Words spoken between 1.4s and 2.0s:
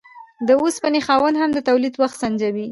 هم د تولید